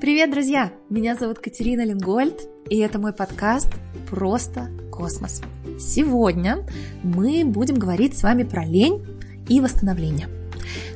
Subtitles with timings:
[0.00, 0.72] Привет, друзья!
[0.88, 3.68] Меня зовут Катерина Лингольд, и это мой подкаст
[4.08, 5.42] «Просто космос».
[5.78, 6.64] Сегодня
[7.02, 9.04] мы будем говорить с вами про лень
[9.46, 10.30] и восстановление.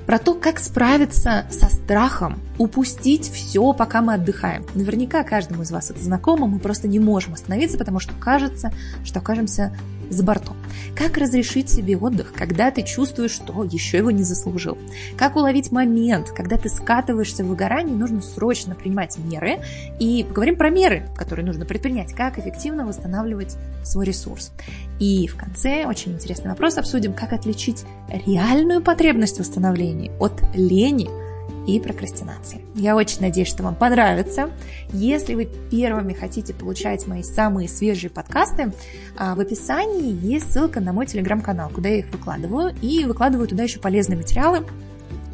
[0.07, 4.65] Про то, как справиться со страхом, упустить все, пока мы отдыхаем.
[4.75, 8.73] Наверняка каждому из вас это знакомо, мы просто не можем остановиться, потому что кажется,
[9.05, 9.77] что окажемся
[10.11, 10.57] за бортом.
[10.97, 14.79] Как разрешить себе отдых, когда ты чувствуешь, что еще его не заслужил?
[15.17, 19.61] Как уловить момент, когда ты скатываешься в выгорание, нужно срочно принимать меры.
[19.99, 24.53] И поговорим про меры, которые нужно предпринять, как эффективно восстанавливать свой ресурс.
[24.99, 27.85] И в конце очень интересный вопрос обсудим, как отличить
[28.27, 31.09] реальную потребность восстановления от лени–
[31.67, 32.61] и прокрастинации.
[32.75, 34.51] Я очень надеюсь, что вам понравится.
[34.93, 38.73] Если вы первыми хотите получать мои самые свежие подкасты,
[39.17, 43.63] а, в описании есть ссылка на мой телеграм-канал, куда я их выкладываю, и выкладываю туда
[43.63, 44.65] еще полезные материалы,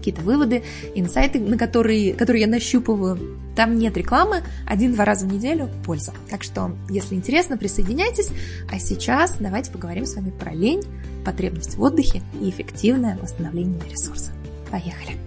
[0.00, 0.62] какие-то выводы,
[0.94, 3.38] инсайты, на которые, которые я нащупываю.
[3.54, 6.12] Там нет рекламы, один-два раза в неделю польза.
[6.30, 8.30] Так что, если интересно, присоединяйтесь.
[8.70, 10.82] А сейчас давайте поговорим с вами про лень,
[11.24, 14.32] потребность в отдыхе и эффективное восстановление ресурсов.
[14.70, 15.18] Поехали!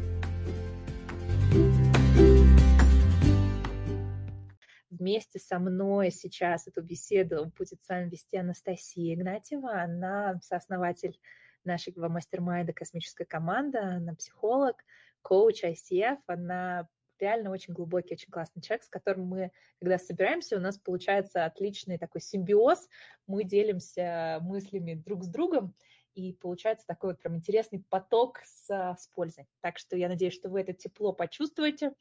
[4.89, 9.81] Вместе со мной сейчас эту беседу будет с вами вести Анастасия Игнатьева.
[9.81, 11.19] Она сооснователь
[11.65, 14.83] нашего мастер-майда «Космическая команда», она психолог,
[15.21, 16.87] коуч ICF, она
[17.19, 21.97] реально очень глубокий, очень классный человек, с которым мы, когда собираемся, у нас получается отличный
[21.97, 22.87] такой симбиоз,
[23.27, 25.73] мы делимся мыслями друг с другом,
[26.15, 29.47] и получается такой вот прям интересный поток с, с пользой.
[29.61, 31.93] Так что я надеюсь, что вы это тепло почувствуете,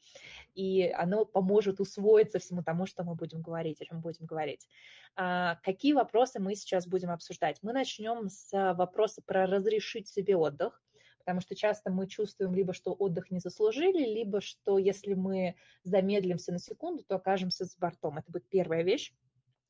[0.53, 4.67] и оно поможет усвоиться всему тому, что мы будем говорить, о чем будем говорить.
[5.15, 7.59] А, какие вопросы мы сейчас будем обсуждать?
[7.61, 10.81] Мы начнем с вопроса про разрешить себе отдых,
[11.19, 16.51] потому что часто мы чувствуем либо, что отдых не заслужили, либо, что если мы замедлимся
[16.51, 18.17] на секунду, то окажемся с бортом.
[18.17, 19.13] Это будет первая вещь,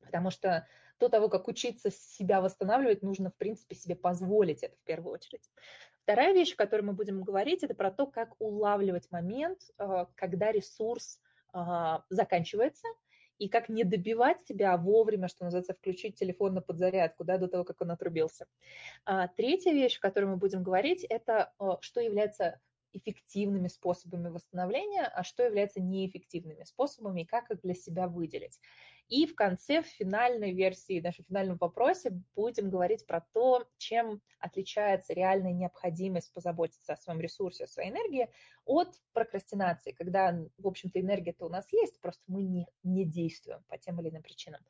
[0.00, 0.66] потому что
[1.00, 5.48] до того, как учиться себя восстанавливать, нужно, в принципе, себе позволить это в первую очередь.
[6.02, 10.52] Вторая вещь, о которой мы будем говорить, это про то, как улавливать момент, э, когда
[10.52, 11.20] ресурс
[11.54, 11.58] э,
[12.10, 12.88] заканчивается,
[13.38, 17.64] и как не добивать себя вовремя, что называется, включить телефон на подзарядку, да, до того,
[17.64, 18.46] как он отрубился.
[19.04, 22.60] А, третья вещь, о которой мы будем говорить, это что является
[22.92, 28.60] эффективными способами восстановления, а что является неэффективными способами и как их для себя выделить.
[29.08, 34.22] И в конце, в финальной версии, в нашем финальном вопросе будем говорить про то, чем
[34.38, 38.30] отличается реальная необходимость позаботиться о своем ресурсе, о своей энергии
[38.64, 43.76] от прокрастинации, когда, в общем-то, энергия-то у нас есть, просто мы не, не действуем по
[43.76, 44.62] тем или иным причинам.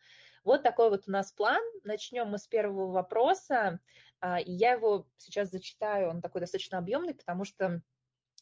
[0.43, 1.63] Вот такой вот у нас план.
[1.85, 3.81] Начнем мы с первого вопроса.
[4.21, 7.83] А, я его сейчас зачитаю, он такой достаточно объемный, потому что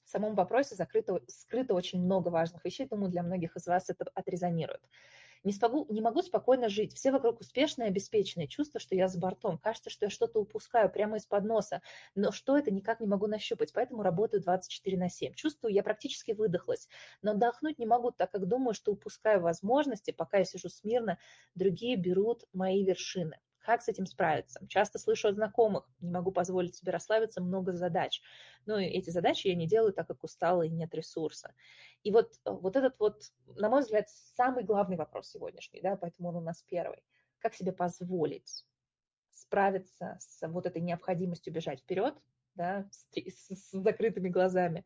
[0.04, 4.10] в самом вопросе закрыто, скрыто очень много важных вещей, думаю, для многих из вас это
[4.14, 4.82] отрезонирует.
[5.44, 6.94] Не, смогу, не могу спокойно жить.
[6.94, 8.46] Все вокруг успешные, обеспеченные.
[8.46, 9.58] Чувство, что я за бортом.
[9.58, 11.82] Кажется, что я что-то упускаю прямо из-под носа.
[12.14, 13.72] Но что это, никак не могу нащупать.
[13.72, 15.34] Поэтому работаю 24 на 7.
[15.34, 16.88] Чувствую, я практически выдохлась.
[17.22, 20.12] Но отдохнуть не могу, так как думаю, что упускаю возможности.
[20.12, 21.18] Пока я сижу смирно,
[21.54, 23.38] другие берут мои вершины.
[23.62, 24.60] Как с этим справиться?
[24.68, 28.20] Часто слышу от знакомых, не могу позволить себе расслабиться, много задач.
[28.66, 31.54] Но эти задачи я не делаю, так как устала и нет ресурса.
[32.02, 36.36] И вот, вот этот вот, на мой взгляд, самый главный вопрос сегодняшний, да, поэтому он
[36.36, 37.02] у нас первый.
[37.38, 38.66] Как себе позволить
[39.30, 42.14] справиться с вот этой необходимостью бежать вперед,
[42.54, 44.84] да, с, с, с закрытыми глазами,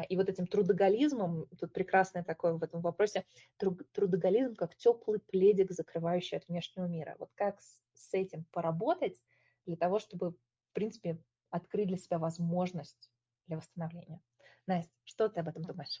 [0.00, 3.24] и вот этим трудоголизмом, тут прекрасное такое в этом вопросе,
[3.58, 7.16] трудоголизм как теплый пледик, закрывающий от внешнего мира.
[7.18, 9.20] Вот как с этим поработать
[9.66, 11.18] для того, чтобы, в принципе,
[11.50, 13.10] открыть для себя возможность
[13.46, 14.20] для восстановления.
[14.66, 16.00] Настя, что ты об этом думаешь?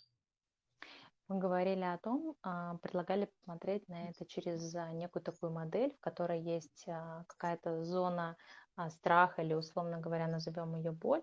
[1.28, 6.00] Мы говорили о том, а, предлагали посмотреть на это через а, некую такую модель, в
[6.00, 6.84] которой есть
[7.26, 8.36] какая-то зона
[8.88, 11.22] страха или, условно говоря, назовем ее боль,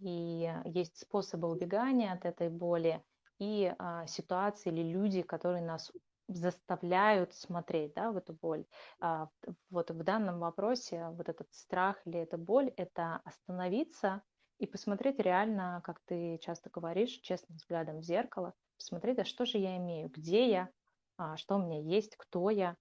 [0.00, 3.02] и есть способы убегания от этой боли
[3.38, 5.90] и а, ситуации или люди, которые нас
[6.28, 8.64] заставляют смотреть да, в эту боль.
[9.00, 9.28] А,
[9.70, 14.22] вот в данном вопросе вот этот страх или эта боль– это остановиться
[14.58, 19.58] и посмотреть реально, как ты часто говоришь, честным взглядом в зеркало, посмотреть, а что же
[19.58, 20.68] я имею, где я,
[21.16, 22.76] а, что у меня есть, кто я.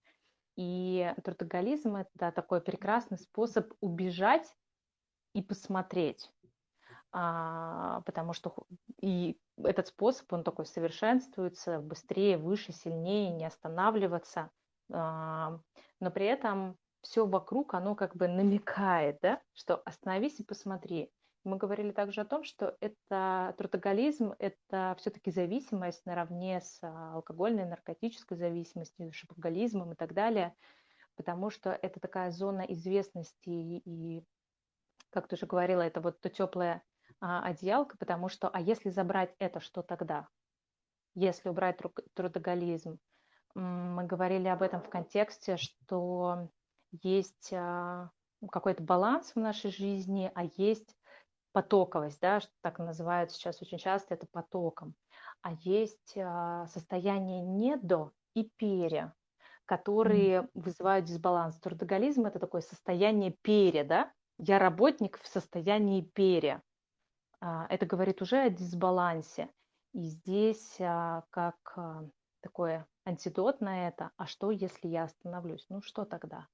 [0.56, 4.54] И трудоголизм– это такой прекрасный способ убежать
[5.33, 6.30] и посмотреть
[7.12, 8.56] а, потому что
[9.02, 14.52] и этот способ, он такой совершенствуется быстрее, выше, сильнее, не останавливаться,
[14.92, 15.60] а,
[16.00, 21.12] но при этом все вокруг, оно как бы намекает, да, что остановись и посмотри,
[21.46, 27.66] Мы говорили также о том, что это трудоголизм, это все-таки зависимость наравне с а, алкогольной,
[27.66, 30.54] наркотической зависимостью, шопоголизмом и так далее,
[31.16, 34.24] потому что это такая зона известности и,
[35.12, 36.84] как ты уже говорила, это вот то теплое
[37.21, 40.27] а, одеялко, потому что, а если забрать это, что тогда?
[41.16, 41.80] Если убрать
[42.13, 43.00] трудоголизм,
[43.56, 46.50] мы говорили об этом в контексте, что
[47.01, 48.10] есть а,
[48.51, 50.95] какой-то баланс в нашей жизни, а есть
[51.51, 54.94] потоковость, да, что так называют сейчас очень часто, это потоком.
[55.42, 59.13] А есть а, состояние не до и пере,
[59.65, 60.50] которые mm.
[60.54, 61.60] вызывают дисбаланс.
[61.60, 64.12] Трудоголизм– это такое состояние пере, да?
[64.38, 66.62] Я работник в состоянии пере.
[67.41, 69.50] А, это говорит уже о дисбалансе.
[69.94, 71.77] И здесь как
[72.41, 75.65] такое антидот на это, а что, если я остановлюсь?
[75.69, 76.47] Ну что тогда?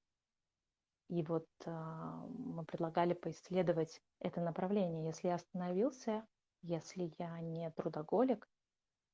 [1.09, 5.05] И вот мы предлагали поисследовать это направление.
[5.05, 6.25] Если я остановился,
[6.61, 8.49] если я не трудоголик,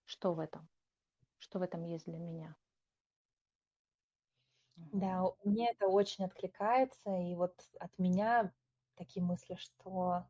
[0.06, 0.69] что в этом?
[1.39, 2.56] Что в этом есть для меня?
[4.75, 8.53] Да, мне это очень откликается, и вот от меня
[8.95, 10.25] такие мысли, что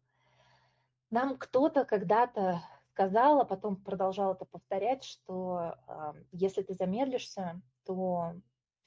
[1.12, 2.62] нам кто-то когда-то
[2.92, 8.34] сказал, а потом продолжал это повторять, что э, если ты замедлишься, то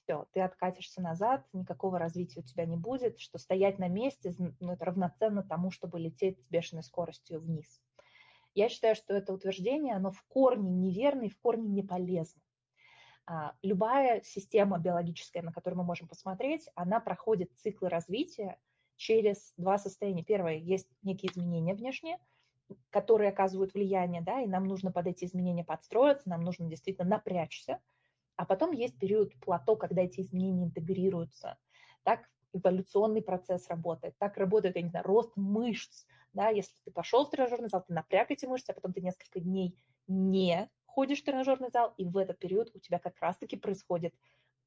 [0.04, 4.72] все, ты откатишься назад, никакого развития у тебя не будет, что стоять на месте, ну,
[4.72, 7.80] это равноценно тому, чтобы лететь с бешеной скоростью вниз.
[8.54, 12.40] Я считаю, что это утверждение, оно в корне неверно и в корне не полезно.
[13.26, 18.58] А, любая система биологическая, на которую мы можем посмотреть, она проходит циклы развития
[18.96, 20.24] через два состояния.
[20.24, 22.18] Первое, есть некие изменения внешние,
[22.90, 27.80] которые оказывают влияние, да, и нам нужно под эти изменения подстроиться, нам нужно действительно напрячься–
[28.36, 31.58] а потом есть период плато, когда эти изменения интегрируются.
[32.02, 34.16] Так эволюционный процесс работает.
[34.18, 36.06] Так работает, я не знаю, рост мышц.
[36.32, 39.38] Да, если ты пошел в тренажерный зал, ты напряг эти мышцы, а потом ты несколько
[39.38, 44.14] дней не ходишь в тренажерный зал, и в этот период у тебя как раз-таки происходит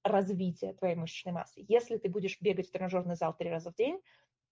[0.08, 1.66] развитие твоей мышечной массы.
[1.68, 4.00] Если ты будешь бегать в тренажерный зал три раза в день,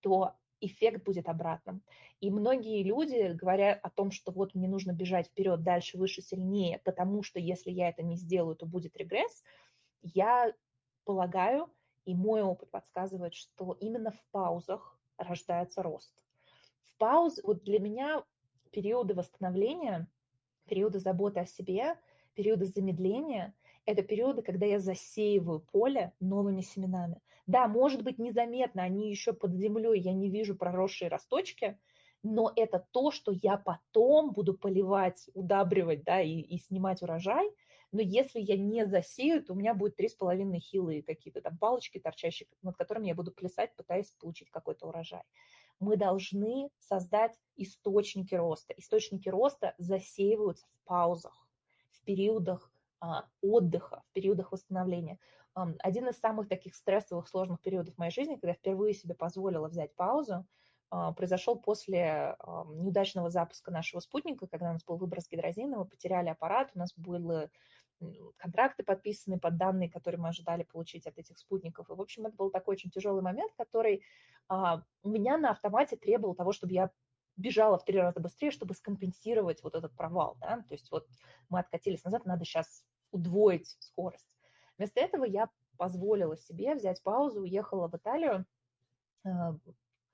[0.02, 1.82] то эффект будет обратным.
[2.22, 6.80] И многие люди говорят о том, что вот мне нужно бежать вперед, дальше, выше, сильнее,
[6.84, 9.44] потому что если я это не сделаю, то будет регресс.
[10.02, 10.54] Я
[11.04, 11.70] полагаю,
[12.06, 16.24] и мой опыт подсказывает, что именно в паузах рождается рост.
[16.84, 18.24] В паузе, вот для меня
[18.72, 20.08] периоды восстановления,
[20.68, 21.96] периоды заботы о себе,
[22.34, 23.54] периоды замедления–
[23.86, 27.22] это периоды, когда я засеиваю поле новыми семенами.
[27.48, 31.78] Да, может быть, незаметно, они еще под землей, я не вижу проросшие росточки,
[32.24, 37.48] но это то, что я потом буду поливать, удабривать, да, и, и снимать урожай.
[37.92, 41.58] Но если я не засею, то у меня будет три с половиной хилые какие-то там
[41.58, 45.22] палочки торчащие, над которыми я буду плясать, пытаясь получить какой-то урожай.
[45.80, 48.74] Мы должны создать источники роста.
[48.76, 51.48] Источники роста засеиваются в паузах,
[51.92, 52.72] в периодах
[53.42, 55.20] отдыха, в периодах восстановления.
[55.54, 59.96] Один из самых таких стрессовых, сложных периодов моей жизни, когда я впервые себе позволила взять
[59.96, 60.46] паузу,
[60.90, 62.38] а, произошел после
[62.68, 66.94] неудачного запуска нашего спутника, когда у нас был выброс гидрозина, мы потеряли аппарат, у нас
[66.96, 67.50] были
[68.38, 71.90] контракты подписаны под данные, которые мы ожидали получить от этих спутников.
[71.90, 74.04] И, в общем, это был такой очень тяжелый момент, который
[74.48, 76.92] а, у меня на автомате требовал того, чтобы я
[77.38, 81.08] бежала в три раза быстрее, чтобы скомпенсировать вот этот провал, да, то есть вот
[81.50, 82.86] мы откатились назад, надо сейчас
[83.16, 84.36] удвоить скорость.
[84.78, 88.46] Вместо этого я позволила себе взять паузу, уехала в Италию,
[89.24, 89.30] э,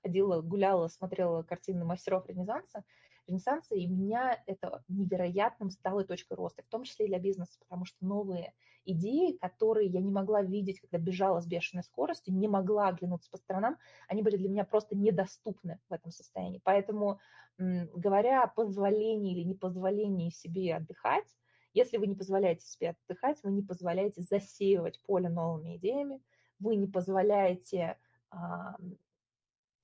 [0.02, 2.84] ходила, гуляла, смотрела картины мастеров Ренессанса,
[3.26, 7.84] Ренессанса, и меня это невероятным стало точкой роста, в том числе и для бизнеса, потому
[7.84, 8.54] что новые
[8.84, 13.36] идеи, которые я не могла видеть, когда бежала с бешеной скоростью, не могла оглянуться по
[13.36, 13.78] сторонам,
[14.08, 16.60] они были для меня просто недоступны в этом состоянии.
[16.64, 17.20] Поэтому,
[17.58, 21.26] говоря о позволении или непозволении себе отдыхать,
[21.72, 26.22] если вы не позволяете себе отдыхать, вы не позволяете засеивать поле новыми идеями,
[26.58, 27.98] вы не позволяете
[28.30, 28.76] а,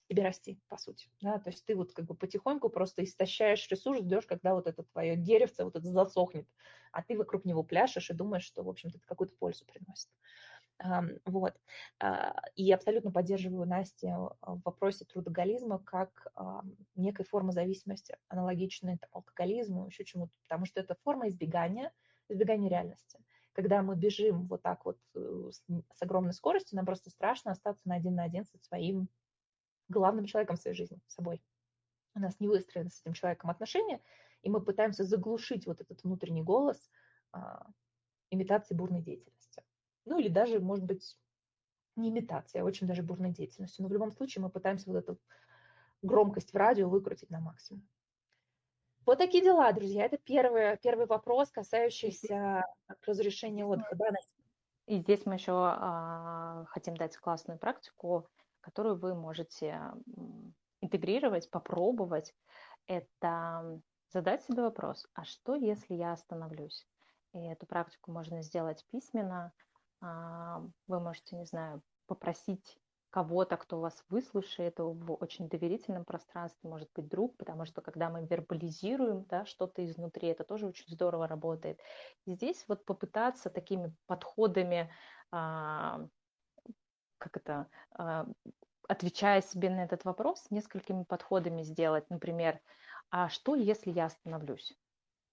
[0.08, 1.08] себе расти, по сути.
[1.20, 1.38] Да?
[1.38, 5.16] То есть ты вот как бы потихоньку просто истощаешь ресурс, ждешь, когда вот это твое
[5.16, 6.48] деревце вот это засохнет,
[6.92, 10.08] а ты вокруг него пляшешь и думаешь, что, в общем-то, это какую-то пользу приносит.
[11.24, 11.54] Вот.
[11.98, 16.32] А, и абсолютно поддерживаю Настю в вопросе трудоголизма как
[16.94, 21.92] некой формы зависимости, аналогичной алкоголизму, еще чему-то, потому что это форма избегания,
[22.28, 23.18] избегания реальности.
[23.52, 27.96] Когда мы бежим вот так вот э, с огромной скоростью, нам просто страшно остаться на
[27.96, 29.08] один на один со своим
[29.88, 31.42] главным человеком в своей жизни, собой.
[32.14, 34.00] У нас не выстроены с этим человеком отношения,
[34.42, 36.88] и мы пытаемся заглушить вот этот внутренний голос
[37.32, 37.66] а,
[38.30, 39.37] имитации бурной деятельности.
[40.08, 41.16] Ну или даже, может быть,
[41.96, 43.82] не имитация, а очень даже бурной деятельностью.
[43.82, 45.18] Но в любом случае мы пытаемся вот эту
[46.02, 47.86] громкость в радио выкрутить на максимум.
[49.04, 50.04] Вот такие дела, друзья.
[50.04, 52.62] Это первый, первый вопрос, касающийся
[53.06, 53.96] разрешения отдыха.
[53.96, 54.10] Да,
[54.86, 58.28] И здесь мы еще а, хотим дать классную практику,
[58.60, 59.80] которую вы можете
[60.80, 62.34] интегрировать, попробовать.
[62.86, 66.86] Это задать себе вопрос, а что, если я остановлюсь?
[67.32, 69.52] И эту практику можно сделать письменно.
[70.00, 72.78] А, вы можете, не знаю, попросить
[73.10, 78.26] кого-то, кто вас выслушает в очень доверительном пространстве, может быть, друг, потому что когда мы
[78.26, 81.80] вербализируем да, что-то изнутри, это тоже очень здорово работает.
[82.26, 84.92] И здесь вот попытаться такими подходами,
[85.30, 86.06] а,
[87.16, 88.26] как это, а,
[88.88, 92.60] отвечая себе на этот вопрос, несколькими подходами сделать, например,
[93.10, 94.76] а что, если я остановлюсь?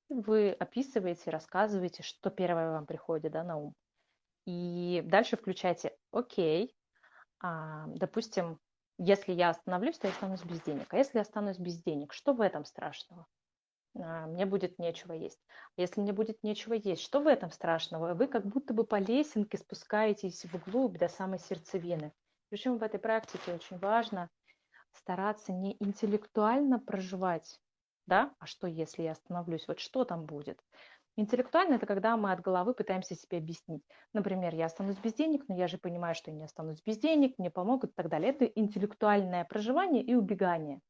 [0.07, 3.73] Вы описываете, рассказываете, что первое вам приходит да, на ум.
[4.45, 6.75] И дальше включайте, окей,
[7.39, 8.59] а, допустим,
[8.97, 10.93] если я остановлюсь, то я останусь без денег.
[10.93, 13.27] А если я останусь без денег, что в этом страшного?
[13.95, 15.39] А, мне будет нечего есть.
[15.77, 18.13] А если мне будет нечего есть, что в этом страшного?
[18.13, 22.13] Вы как будто бы по лесенке спускаетесь вглубь до самой сердцевины.
[22.49, 24.29] Причем в этой практике очень важно
[24.93, 27.59] стараться не интеллектуально проживать,
[28.05, 30.59] да, а что если я остановлюсь, вот что там будет,
[31.17, 33.83] Интеллектуально это когда мы от головы пытаемся себе объяснить.
[34.13, 37.35] Например, я останусь без денег, но я же понимаю, что я не останусь без денег,
[37.37, 38.31] мне помогут и так далее.
[38.31, 40.81] Это интеллектуальное проживание и убегание.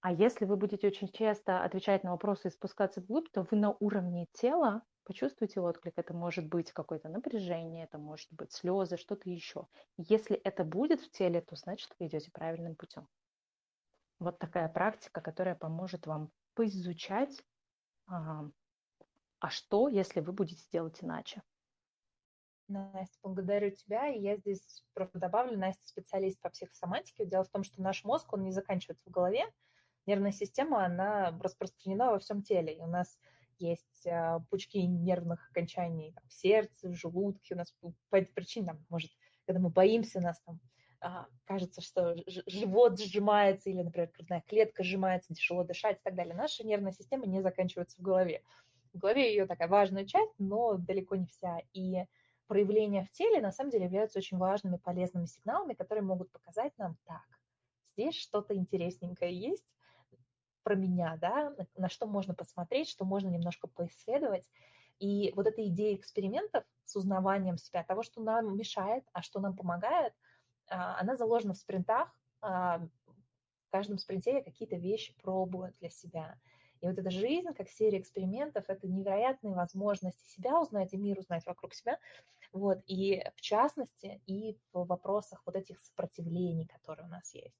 [0.00, 3.76] А если вы будете очень часто отвечать на вопросы и спускаться вглубь, то вы на
[3.78, 5.94] уровне тела почувствуете отклик.
[5.96, 9.66] Это может быть какое-то напряжение, это может быть слезы, что-то еще.
[9.98, 13.06] Если это будет в теле, то значит вы идете правильным путем.
[14.18, 17.44] Вот такая практика, которая поможет вам поизучать
[19.42, 21.42] а что, если вы будете делать иначе?
[22.68, 24.06] Настя, благодарю тебя.
[24.06, 27.26] И я здесь просто добавлю, Настя специалист по психосоматике.
[27.26, 29.44] Дело в том, что наш мозг, он не заканчивается в голове.
[30.06, 32.76] Нервная система, она распространена во всем теле.
[32.76, 33.18] И у нас
[33.58, 37.54] есть а, пучки нервных окончаний там, в сердце, в желудке.
[37.54, 37.74] У нас
[38.10, 39.10] по этой причине, там, может,
[39.44, 40.60] когда мы боимся, у нас там
[41.00, 42.14] а, кажется, что
[42.46, 46.36] живот сжимается или, например, грудная клетка сжимается, тяжело дышать и так далее.
[46.36, 48.44] Наша нервная система не заканчивается в голове
[48.92, 51.60] в голове ее такая важная часть, но далеко не вся.
[51.72, 52.04] И
[52.46, 56.96] проявления в теле на самом деле являются очень важными, полезными сигналами, которые могут показать нам,
[57.04, 57.22] так,
[57.86, 59.74] здесь что-то интересненькое есть
[60.62, 64.48] про меня, да, на что можно посмотреть, что можно немножко поисследовать.
[64.98, 69.56] И вот эта идея экспериментов с узнаванием себя, того, что нам мешает, а что нам
[69.56, 70.12] помогает,
[70.68, 72.14] а, она заложена в спринтах.
[72.40, 76.38] А, в каждом спринте я какие-то вещи пробую для себя.
[76.82, 81.46] И вот эта жизнь, как серия экспериментов, это невероятные возможности себя узнать и мир узнать
[81.46, 81.98] вокруг себя.
[82.52, 87.56] Вот, и в частности, и в вопросах вот этих сопротивлений, которые у нас есть.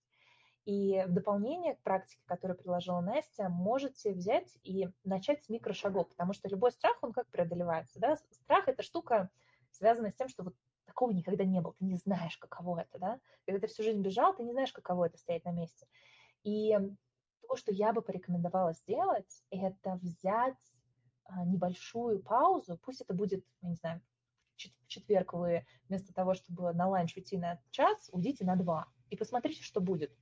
[0.65, 6.33] И в дополнение к практике, которую предложила Настя, можете взять и начать с микрошагов, потому
[6.33, 8.17] что любой страх, он как преодолевается, да?
[8.33, 9.31] Страх– это штука,
[9.71, 13.21] связанная с тем, что вот такого никогда не было, ты не знаешь, каково это, да?
[13.47, 15.87] Когда ты всю жизнь бежал, ты не знаешь, каково это стоять на месте.
[16.43, 16.77] И
[17.53, 20.57] то, что я бы порекомендовала сделать, это взять
[21.25, 24.01] а, небольшую паузу, пусть это будет, я не знаю,
[24.57, 28.87] в четверг вы вместо того, чтобы на ланч уйти на час, уйдите на два.
[29.11, 30.17] И посмотрите, что будет.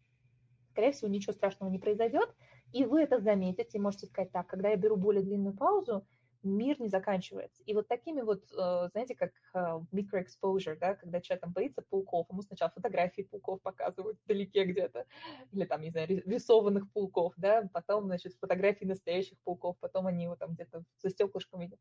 [0.72, 2.34] Скорее всего, ничего страшного не произойдет,
[2.72, 6.04] и вы это заметите, можете сказать так, когда я беру более длинную паузу,
[6.42, 7.62] мир не заканчивается.
[7.64, 9.32] И вот такими вот, э, знаете, как
[9.92, 15.06] microexposure, да, когда человек там боится пауков, ему сначала фотографии пауков показывают вдалеке где-то,
[15.52, 20.36] или там, не знаю, рисованных пауков, да, потом, значит, фотографии настоящих пауков, потом они его
[20.36, 21.80] там где-то за стеклышком видят.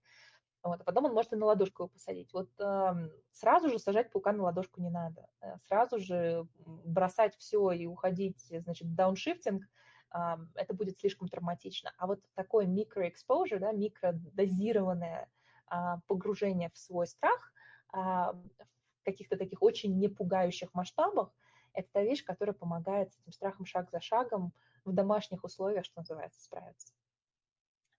[0.62, 2.34] Вот, а потом он может и на ладошку его посадить.
[2.34, 5.28] Вот э, сразу же сажать паука на ладошку не надо.
[5.40, 9.64] Э, сразу же бросать все и уходить, значит, дауншифтинг–
[10.12, 11.94] это будет слишком травматично.
[11.98, 15.30] А вот такое микроэкспозер, да, микродозированное
[15.68, 17.54] а, погружение в свой страх
[17.92, 21.32] а, в каких-то таких очень непугающих масштабах,
[21.74, 24.54] это та вещь, которая помогает с этим страхом шаг за шагом
[24.86, 26.94] в домашних условиях, что называется, справиться.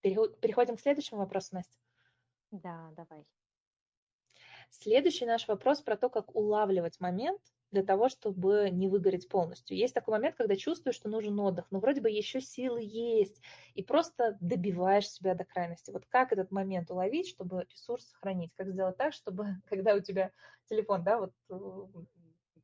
[0.02, 1.76] Переходим к следующему вопросу, Настя.
[2.50, 3.24] Да, давай.
[4.70, 9.76] Следующий наш вопрос про то, как улавливать момент, для того, чтобы не выгореть полностью.
[9.76, 13.40] Есть такой момент, когда чувствуешь, что нужен отдых, но вроде бы еще силы есть,
[13.74, 15.90] и просто добиваешь себя до крайности.
[15.90, 18.52] Вот как этот момент уловить, чтобы ресурс сохранить?
[18.56, 20.32] Как сделать так, чтобы, когда у тебя
[20.68, 21.32] телефон, да, вот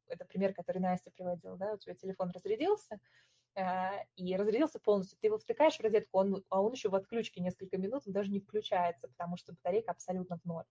[0.08, 3.00] это пример, который Настя приводила, да, у тебя телефон разрядился,
[3.54, 3.62] э,
[4.16, 7.76] и разрядился полностью, ты его втыкаешь в розетку, он, а он еще в отключке несколько
[7.76, 10.64] минут, он даже не включается, потому что батарейка абсолютно в ноль.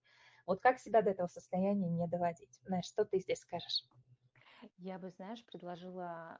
[0.46, 2.60] Вот как себя до этого состояния не доводить?
[2.64, 3.84] Знаешь, что ты здесь скажешь?
[4.78, 6.36] Я бы, знаешь, предложила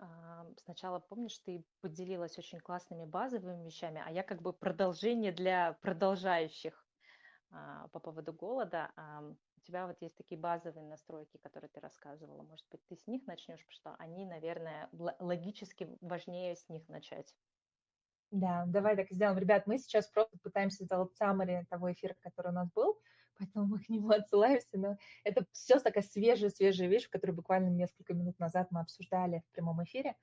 [0.59, 6.87] сначала, помнишь, ты поделилась очень классными базовыми вещами, а я как бы продолжение для продолжающих
[7.51, 8.91] а, по поводу голода.
[9.57, 12.43] У тебя вот есть такие базовые настройки, которые ты рассказывала.
[12.43, 17.35] Может быть, ты с них начнешь, потому что они, наверное, логически важнее с них начать.
[18.31, 19.39] Да, давай так сделаем.
[19.39, 23.01] Ребят, мы сейчас просто пытаемся сделать summary того эфира, который у нас был
[23.39, 28.39] поэтому мы к нему отсылаемся, но это все такая свежая-свежая вещь, которую буквально несколько минут
[28.39, 30.15] назад мы обсуждали в прямом эфире.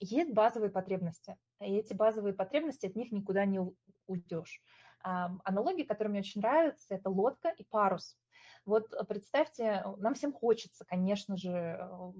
[0.00, 3.60] Есть базовые потребности, и эти базовые потребности, от них никуда не
[4.06, 4.60] уйдешь.
[5.02, 8.16] Аналогия, которая мне очень нравится, это лодка и парус.
[8.64, 12.12] Вот э, представьте, нам всем хочется, конечно же, э,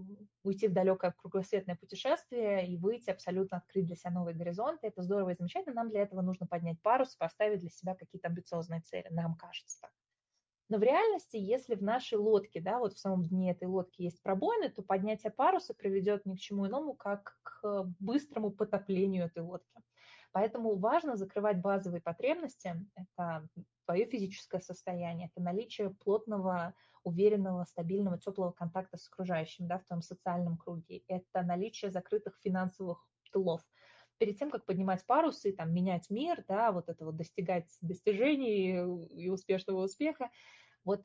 [0.43, 4.89] уйти в далекое кругосветное путешествие и выйти абсолютно открыть для себя новые горизонты.
[4.89, 5.77] Это здорово и замечательно.
[5.77, 9.07] Нам для этого нужно поднять парус, поставить для себя какие-то амбициозные цели.
[9.11, 9.93] Нам кажется так.
[10.69, 14.23] Но в реальности, если в нашей лодке, да, вот в самом дне этой лодки есть
[14.23, 19.83] пробоины, то поднятие паруса приведет ни к чему иному, как к быстрому потоплению этой лодки.
[20.33, 22.75] Поэтому важно закрывать базовые потребности.
[22.97, 23.49] Это
[23.85, 26.75] твое физическое состояние, это наличие плотного,
[27.05, 31.03] уверенного, стабильного, теплого контакта с окружающим, да, в твоем социальном круге.
[31.09, 33.61] Это наличие закрытых финансовых тылов.
[34.19, 38.79] Перед тем, как поднимать парусы, там, менять мир, да, вот это вот достигать достижений
[39.11, 40.31] и успешного успеха,
[40.85, 41.05] вот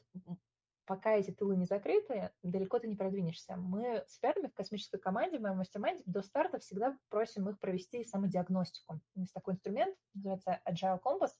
[0.87, 3.57] пока эти тылы не закрыты, далеко ты не продвинешься.
[3.57, 8.03] Мы с ребятами в космической команде, в моем мастер до старта всегда просим их провести
[8.05, 8.99] самодиагностику.
[9.15, 11.31] Есть такой инструмент, называется Agile Compass.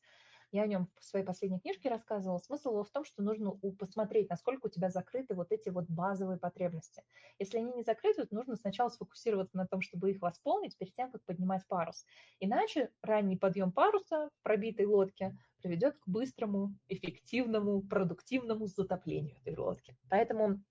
[0.51, 2.39] Я о нем в своей последней книжке рассказывала.
[2.39, 6.39] Смысл его в том, что нужно посмотреть, насколько у тебя закрыты вот эти вот базовые
[6.39, 7.03] потребности.
[7.37, 11.11] Если они не закрыты, то нужно сначала сфокусироваться на том, чтобы их восполнить перед тем,
[11.11, 12.05] как поднимать парус.
[12.39, 19.97] Иначе ранний подъем паруса в пробитой лодке приведет к быстрому, эффективному, продуктивному затоплению этой лодки.
[20.09, 20.63] Поэтому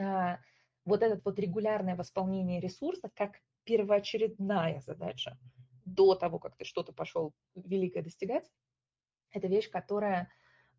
[0.00, 0.38] а,
[0.84, 5.38] вот это вот регулярное восполнение ресурса как первоочередная задача
[5.84, 8.50] до того, как ты что-то пошел великое достигать,
[9.32, 10.30] это вещь, которая,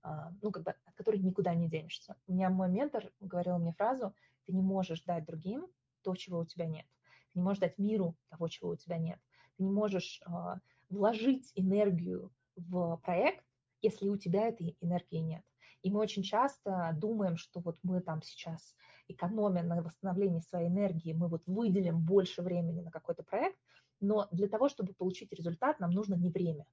[0.01, 2.15] а, ну, как бы, от которой никуда не денешься.
[2.27, 5.67] У меня мой ментор говорил мне фразу, ты не можешь дать другим
[6.01, 6.85] то, чего у тебя нет.
[7.31, 9.19] Ты не можешь дать миру того, чего у тебя нет.
[9.57, 10.55] Ты не можешь э,
[10.89, 13.43] вложить энергию в проект,
[13.81, 15.43] если у тебя этой энергии нет.
[15.81, 18.75] И мы очень часто думаем, что вот мы там сейчас
[19.07, 23.57] экономим на восстановлении своей энергии, мы вот выделим больше времени на какой-то проект,
[23.99, 26.65] но для того, чтобы получить результат, нам нужно не время,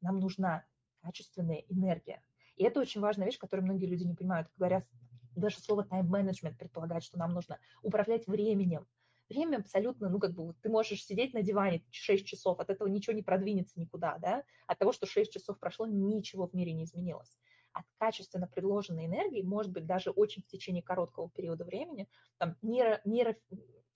[0.00, 0.64] нам нужна
[1.06, 2.20] качественная энергия.
[2.56, 4.48] И это очень важная вещь, которую многие люди не понимают.
[4.56, 4.84] Говорят,
[5.36, 8.86] даже слово тайм-менеджмент предполагает, что нам нужно управлять временем.
[9.28, 13.14] Время абсолютно, ну, как бы, ты можешь сидеть на диване 6 часов, от этого ничего
[13.14, 14.44] не продвинется никуда, да?
[14.66, 17.36] От того, что 6 часов прошло, ничего в мире не изменилось.
[17.72, 23.00] От качественно предложенной энергии, может быть, даже очень в течение короткого периода времени, там, нейро,
[23.04, 23.36] нейро,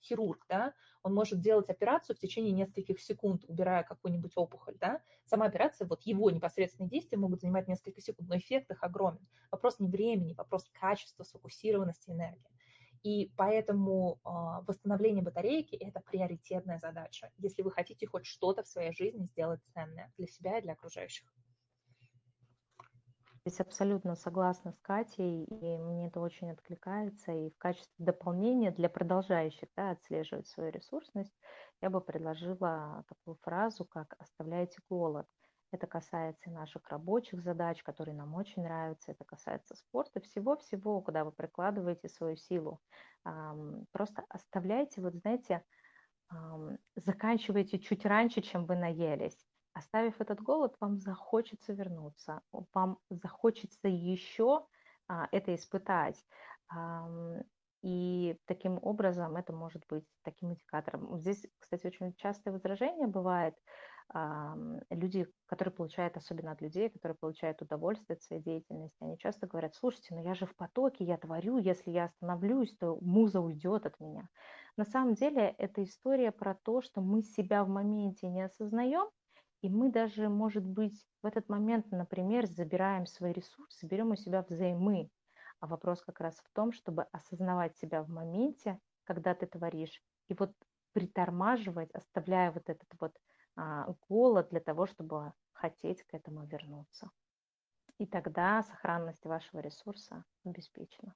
[0.01, 5.01] хирург, да, он может делать операцию в течение нескольких секунд, убирая какую-нибудь опухоль, да.
[5.25, 9.25] Сама операция, вот его непосредственные действия могут занимать несколько секунд, но эффект их огромен.
[9.51, 12.51] Вопрос не времени, вопрос качества, сфокусированности энергии.
[13.03, 14.29] И поэтому э,
[14.67, 20.13] восстановление батарейки– это приоритетная задача, если вы хотите хоть что-то в своей жизни сделать ценное
[20.17, 21.33] для себя и для окружающих.
[23.43, 27.31] Здесь абсолютно согласна с Катей, и мне это очень откликается.
[27.31, 31.33] И в качестве дополнения для продолжающих да, отслеживать свою ресурсность,
[31.81, 35.25] я бы предложила такую фразу, как «оставляйте голод».
[35.71, 39.13] Это касается наших рабочих задач, которые нам очень нравятся.
[39.13, 42.79] Это касается спорта, всего-всего, куда вы прикладываете свою силу.
[43.23, 45.63] Просто оставляйте, вот знаете,
[46.95, 49.50] заканчивайте чуть раньше, чем вы наелись.
[49.73, 52.41] Оставив этот голод, вам захочется вернуться,
[52.73, 54.65] вам захочется еще
[55.07, 56.25] а, это испытать.
[56.69, 57.09] А,
[57.81, 61.17] и таким образом это может быть таким индикатором.
[61.17, 63.55] Здесь, кстати, очень частое возражение бывает.
[64.13, 64.55] А,
[64.89, 69.73] люди, которые получают, особенно от людей, которые получают удовольствие от своей деятельности, они часто говорят,
[69.73, 73.99] слушайте, ну я же в потоке, я творю, если я остановлюсь, то муза уйдет от
[74.01, 74.27] меня.
[74.75, 79.07] На самом деле это история про то, что мы себя в моменте не осознаем,
[79.61, 84.41] и мы даже, может быть, в этот момент, например, забираем свои ресурсы, берем у себя
[84.41, 85.09] взаймы.
[85.59, 90.33] А вопрос как раз в том, чтобы осознавать себя в моменте, когда ты творишь, и
[90.33, 90.51] вот
[90.93, 93.15] притормаживать, оставляя вот этот вот
[93.55, 97.11] а, голод для того, чтобы хотеть к этому вернуться.
[97.99, 101.13] И тогда сохранность вашего ресурса обеспечена.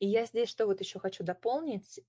[0.00, 2.00] И я здесь что вот еще хочу дополнить.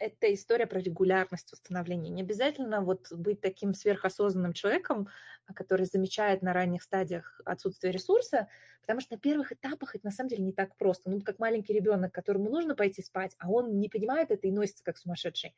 [0.00, 2.10] Это история про регулярность восстановления.
[2.10, 5.08] Не обязательно вот быть таким сверхосознанным человеком,
[5.54, 8.48] который замечает на ранних стадиях отсутствие ресурса,
[8.80, 11.10] потому что на первых этапах это на самом деле не так просто.
[11.10, 14.82] Ну, как маленький ребенок, которому нужно пойти спать, а он не понимает это и носится
[14.82, 15.54] как сумасшедший.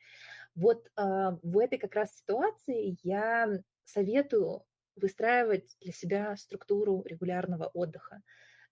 [0.55, 1.01] Вот э,
[1.41, 3.49] в этой как раз ситуации я
[3.85, 8.21] советую выстраивать для себя структуру регулярного отдыха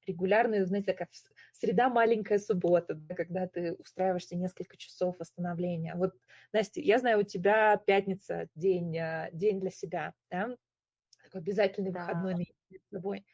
[0.07, 1.09] регулярную, знаете, как
[1.53, 5.95] среда маленькая суббота, да, когда ты устраиваешься несколько часов восстановления.
[5.95, 6.13] Вот,
[6.53, 10.55] Настя, я знаю, у тебя пятница день, а, день для себя, да?
[11.23, 12.01] Такой обязательный да.
[12.01, 13.25] выходной с собой.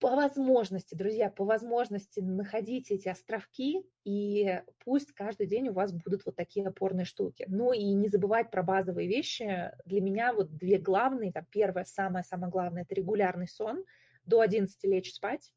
[0.00, 6.24] По возможности, друзья, по возможности находите эти островки, и пусть каждый день у вас будут
[6.24, 7.46] вот такие опорные штуки.
[7.48, 9.72] Ну и не забывать про базовые вещи.
[9.86, 13.84] Для меня вот две главные, там первое, самое-самое главное, это регулярный сон–
[14.28, 15.52] до 11 лечь спать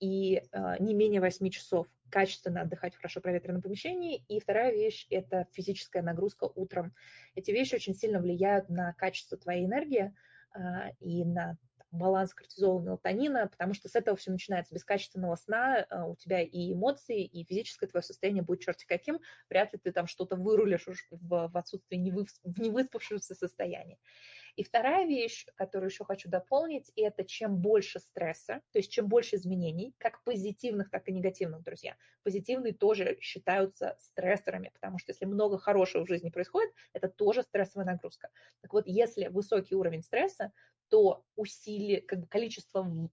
[0.00, 4.24] и э, не менее 8 часов качественно отдыхать в хорошо проветренном помещении.
[4.28, 6.94] И вторая вещь– это физическая нагрузка утром.
[7.34, 10.14] Эти вещи очень сильно влияют на качество твоей энергии
[10.54, 10.60] э,
[11.00, 11.58] и на
[11.90, 14.74] баланс кортизола, мелатонина, потому что с этого все начинается.
[14.74, 19.20] Без качественного сна э, у тебя и эмоции, и физическое твое состояние будет черти каким.
[19.48, 23.98] Вряд ли ты там что-то вырулишь в, в отсутствии невы, в невыспавшемся состоянии.
[24.56, 29.36] И вторая вещь, которую еще хочу дополнить, это чем больше стресса, то есть чем больше
[29.36, 31.96] изменений, как позитивных, так и негативных, друзья.
[32.22, 37.86] Позитивные тоже считаются стрессорами, потому что если много хорошего в жизни происходит, это тоже стрессовая
[37.86, 38.30] нагрузка.
[38.62, 40.52] Так вот, если высокий уровень стресса,
[40.88, 43.10] то усилие, как бы количество,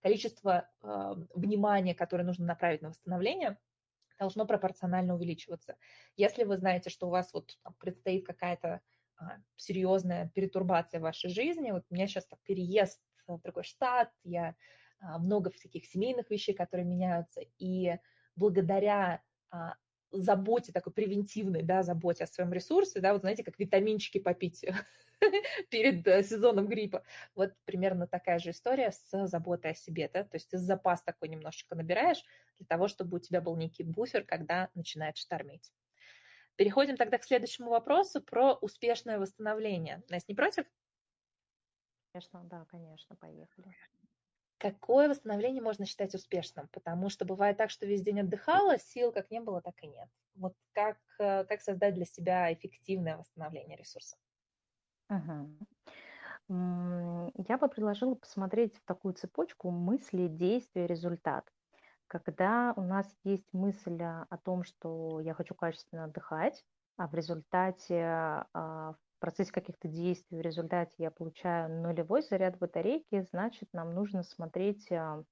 [0.00, 3.58] количество внимания, которое нужно направить на восстановление,
[4.18, 5.76] должно пропорционально увеличиваться.
[6.16, 8.80] Если вы знаете, что у вас вот там, предстоит какая-то
[9.56, 11.70] серьезная перетурбация в вашей жизни.
[11.70, 14.54] Вот у меня сейчас так, переезд в другой штат, я
[15.00, 17.98] а, много всяких семейных вещей, которые меняются, и
[18.36, 19.74] благодаря а,
[20.10, 24.64] заботе, такой превентивной, да, заботе о своем ресурсе, да, вот знаете, как витаминчики попить
[25.70, 27.02] перед э, сезоном гриппа.
[27.34, 31.28] Вот примерно такая же история с заботой о себе, да, то есть ты запас такой
[31.28, 32.24] немножечко набираешь
[32.58, 35.72] для того, чтобы у тебя был некий буфер, когда начинает штормить.
[36.58, 40.02] Переходим тогда к следующему вопросу про успешное восстановление.
[40.10, 40.66] Настя, не против?
[42.12, 43.76] Конечно, да, конечно, поехали.
[44.58, 46.66] Какое восстановление можно считать успешным?
[46.72, 50.08] Потому что бывает так, что весь день отдыхала, сил как не было, так и нет.
[50.34, 54.16] Вот как, э, как создать для себя эффективное восстановление ресурса?
[55.10, 55.68] Угу.
[56.48, 61.48] Я бы предложила посмотреть в такую цепочку мысли, действия, результат
[62.08, 66.64] когда у нас есть мысль о том, что я хочу качественно отдыхать,
[66.96, 73.20] а в результате, а, в процессе каких-то действий, в результате я получаю нулевой заряд батарейки,
[73.30, 75.22] значит, нам нужно смотреть а,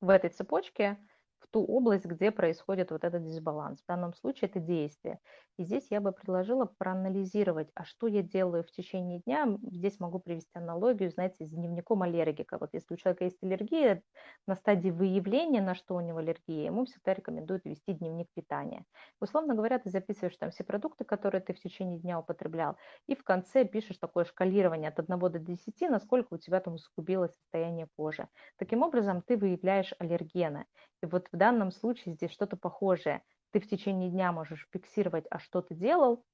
[0.00, 0.98] в этой цепочке,
[1.42, 3.82] в ту область, где происходит вот этот дисбаланс.
[3.82, 5.18] В данном случае это действие.
[5.58, 9.58] И здесь я бы предложила проанализировать, а что я делаю в течение дня.
[9.70, 12.56] Здесь могу привести аналогию, знаете, с дневником аллергика.
[12.58, 14.02] Вот если у человека есть аллергия,
[14.46, 18.84] на стадии выявления, на что у него аллергия, ему всегда рекомендуют вести дневник питания.
[19.20, 22.76] Условно говоря, ты записываешь там все продукты, которые ты в течение дня употреблял,
[23.06, 27.34] и в конце пишешь такое шкалирование от 1 до 10, насколько у тебя там усугубилось
[27.34, 28.28] состояние кожи.
[28.56, 30.66] Таким образом, ты выявляешь аллергены.
[31.02, 33.22] И вот в данном случае здесь что-то похожее.
[33.50, 36.24] Ты в течение дня можешь фиксировать, а что ты делал,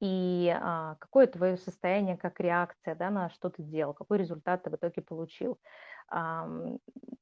[0.00, 4.70] и а, какое твое состояние как реакция да, на что ты делал, какой результат ты
[4.70, 5.58] в итоге получил.
[6.08, 6.48] А,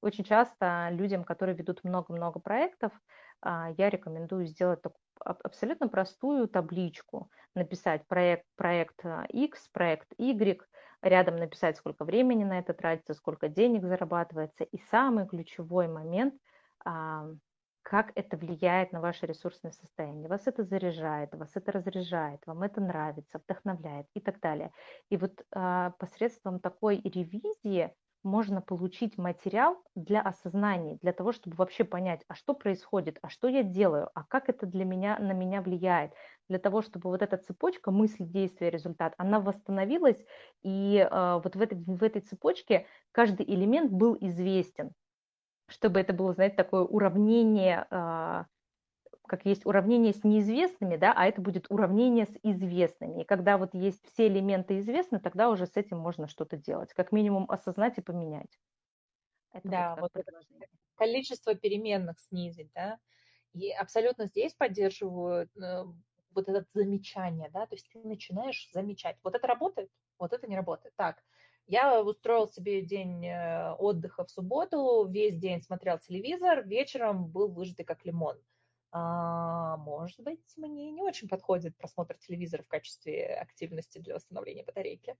[0.01, 2.93] очень часто людям, которые ведут много-много проектов,
[3.41, 10.61] а, я рекомендую сделать такую абсолютно простую табличку, написать проект, проект X, проект Y,
[11.03, 14.65] рядом написать, сколько времени на это тратится, сколько денег зарабатывается.
[14.65, 16.35] И самый ключевой момент–
[17.87, 20.29] как это влияет на ваше ресурсное состояние.
[20.29, 24.72] Вас это заряжает, вас это разряжает, вам это нравится, вдохновляет и так далее.
[25.09, 27.92] И вот а, посредством такой ревизии
[28.25, 33.46] можно получить материал для осознания, для того, чтобы вообще понять, а что происходит, а что
[33.46, 36.12] я делаю, а как это для меня, на меня влияет,
[36.49, 40.25] для того, чтобы вот эта цепочка мысли, действия, результат, она восстановилась,
[40.64, 44.90] и э, вот в этой, в этой цепочке каждый элемент был известен
[45.68, 48.46] чтобы это было, знаете, такое уравнение, а,
[49.26, 53.22] как есть уравнение с неизвестными, да, а это будет уравнение с известными.
[53.22, 57.12] И когда вот есть все элементы известны, тогда уже с этим можно что-то делать, как
[57.12, 58.59] минимум осознать и поменять.
[59.52, 60.40] Это да, вот, вот это
[60.96, 62.98] количество переменных снизить, да,
[63.52, 65.85] и абсолютно здесь поддерживаю э,
[66.35, 70.57] вот это замечание, да, то есть ты начинаешь замечать, вот это работает, вот это не
[70.57, 70.94] работает.
[70.96, 71.22] Так,
[71.66, 77.85] я устроил себе день э, отдыха в субботу, весь день смотрел телевизор, вечером был выжатый
[77.85, 78.38] как лимон.
[78.92, 85.16] А, может быть, мне не очень подходит просмотр телевизора в качестве активности для восстановления батарейки.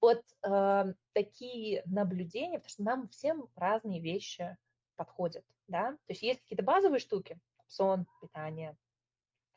[0.00, 4.56] Вот э, такие наблюдения, потому что нам всем разные вещи
[4.94, 8.76] подходят, да, то есть есть какие-то базовые штуки, сон, питание,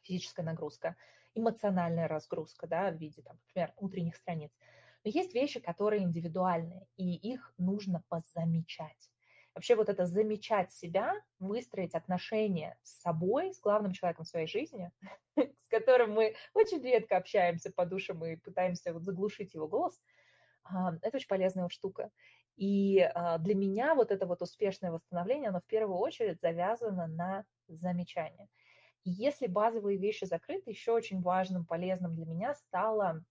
[0.04, 0.96] физическая нагрузка,
[1.36, 4.52] эмоциональная разгрузка, да, в виде, там, например, утренних страниц.
[5.04, 9.12] Но есть вещи, которые индивидуальные, и их нужно позамечать.
[9.54, 14.92] Вообще вот это замечать себя, выстроить отношения с собой, с главным человеком в своей жизни,
[15.36, 20.00] с которым мы очень редко общаемся по душам и пытаемся вот заглушить его голос,
[20.64, 22.12] а, это очень полезная штука.
[22.56, 27.44] И а, для меня вот это вот успешное восстановление, оно в первую очередь завязано на
[27.68, 28.48] замечание.
[29.04, 33.24] И если базовые вещи закрыты, еще очень важным, полезным для меня стало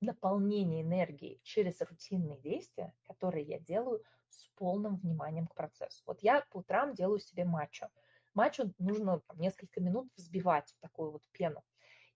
[0.00, 6.02] наполнение энергии через рутинные действия, которые я делаю с полным вниманием к процессу.
[6.06, 7.86] Вот я по утрам делаю себе матчу.
[8.34, 11.64] Матчу нужно там, несколько минут взбивать в такую вот пену.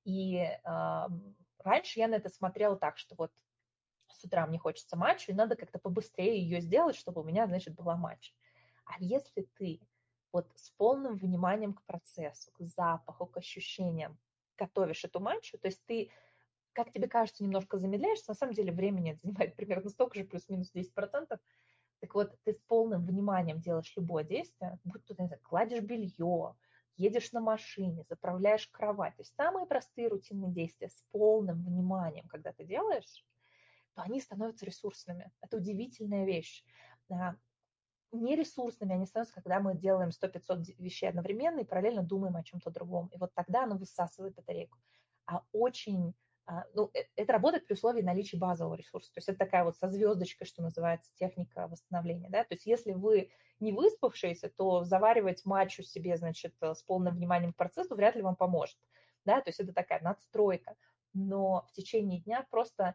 [0.04, 0.58] И э,
[1.58, 3.32] раньше я на это смотрела так, что вот
[4.12, 7.74] с утра мне хочется матчу, и надо как-то побыстрее ее сделать, чтобы у меня, значит,
[7.74, 8.34] была матча.
[8.84, 9.80] А если ты
[10.32, 14.18] вот с полным вниманием к процессу, к запаху, к ощущениям
[14.56, 16.10] готовишь эту матчу, то есть ты
[16.72, 20.72] как тебе кажется, немножко замедляешься, на самом деле времени это занимает примерно столько же, плюс-минус
[20.74, 21.38] 10%.
[22.00, 26.56] Так вот, ты с полным вниманием делаешь любое действие, будь то, не знаю, кладешь белье,
[26.96, 29.16] едешь на машине, заправляешь кровать.
[29.16, 33.26] То есть самые простые рутинные действия с полным вниманием, когда ты делаешь,
[33.94, 35.30] то они становятся ресурсными.
[35.42, 36.64] Это удивительная вещь.
[38.12, 43.08] Нересурсными они становятся, когда мы делаем 100-500 вещей одновременно и параллельно думаем о чем-то другом.
[43.12, 44.78] И вот тогда оно высасывает батарейку.
[45.26, 46.12] А очень а,
[46.74, 49.12] ну, э, это работает при условии наличия базового ресурса.
[49.12, 52.28] То есть это такая вот со звездочкой, что называется, техника восстановления.
[52.28, 52.44] Да?
[52.44, 57.52] То есть если вы не выспавшиеся, то заваривать матчу себе, значит, э, с полным вниманием
[57.52, 58.78] к процессу вряд ли вам поможет.
[59.24, 59.40] Да?
[59.40, 60.76] То есть это такая надстройка.
[61.12, 62.94] Но в течение дня просто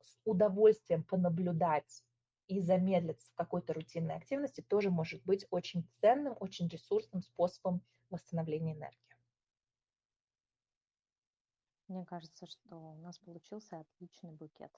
[0.00, 2.02] с удовольствием понаблюдать
[2.48, 8.72] и замедлиться в какой-то рутинной активности тоже может быть очень ценным, очень ресурсным способом восстановления
[8.72, 9.09] энергии.
[11.90, 14.70] Мне кажется, что у нас получился отличный букет.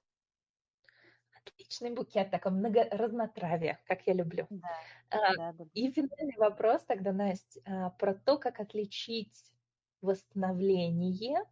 [1.44, 4.46] Отличный букет, такой много разнотравия, как я люблю.
[4.48, 4.68] Да,
[5.10, 5.64] а, да, да.
[5.74, 9.44] И финальный вопрос тогда, Настя, а, про то, как отличить
[10.00, 11.44] восстановление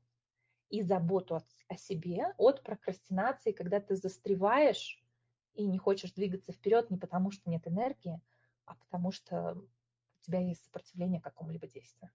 [0.71, 5.05] и заботу о, о себе от прокрастинации, когда ты застреваешь
[5.53, 8.19] и не хочешь двигаться вперед не потому, что нет энергии,
[8.65, 12.11] а потому что у тебя есть сопротивление какому-либо действию.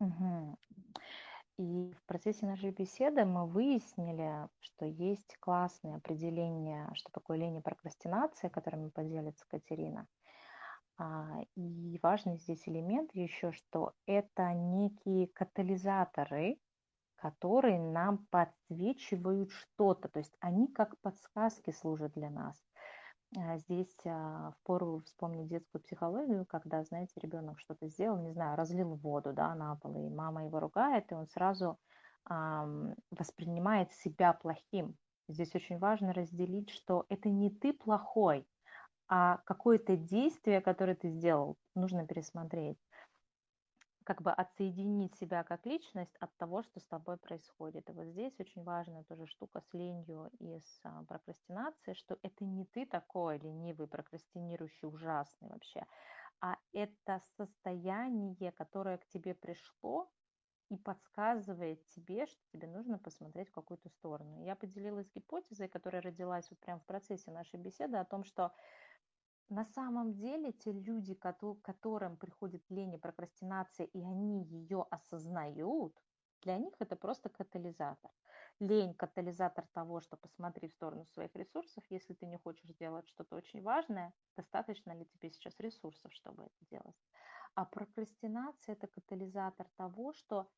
[0.00, 0.58] Угу.
[1.58, 7.60] И в процессе нашей беседы мы выяснили, что есть классные определения, что такое лень и
[7.60, 10.06] прокрастинация, которыми поделится Катерина.
[10.98, 16.60] А, и важный здесь элемент еще, что это некие катализаторы,
[17.16, 22.56] которые нам подсвечивают что-то, то есть они как подсказки служат для нас.
[23.36, 28.94] А, здесь а, впору вспомнить детскую психологию, когда, знаете, ребенок что-то сделал, не знаю, разлил
[28.96, 31.78] воду да, на пол, и мама его ругает, и он сразу
[33.10, 34.98] воспринимает себя плохим.
[35.28, 38.46] Здесь очень важно разделить, что это не ты плохой,
[39.08, 42.76] а какое-то действие, которое ты сделал, нужно пересмотреть
[44.08, 47.90] как бы отсоединить себя как личность от того, что с тобой происходит.
[47.90, 52.42] И вот здесь очень важная тоже штука с ленью и с а, прокрастинацией, что это
[52.46, 55.84] не ты такой ленивый, прокрастинирующий, ужасный вообще,
[56.40, 60.10] а это состояние, которое к тебе пришло
[60.70, 64.42] и подсказывает тебе, что тебе нужно посмотреть в какую-то сторону.
[64.42, 68.54] Я поделилась гипотезой, которая родилась вот прямо в процессе нашей беседы о том, что
[69.48, 75.98] на самом деле те люди, которым приходит лень и прокрастинация, и они ее осознают,
[76.42, 78.10] для них это просто катализатор.
[78.60, 81.84] Лень– катализатор того, что посмотри в сторону своих ресурсов.
[81.90, 86.66] Если ты не хочешь делать что-то очень важное, достаточно ли тебе сейчас ресурсов, чтобы это
[86.70, 86.96] делать?
[87.54, 90.48] А прокрастинация– это катализатор того, что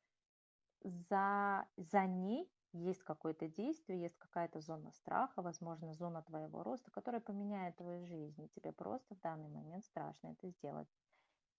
[0.83, 7.21] за, за ней есть какое-то действие, есть какая-то зона страха, возможно, зона твоего роста, которая
[7.21, 8.43] поменяет твою жизнь.
[8.43, 10.87] И тебе просто в данный момент страшно это сделать.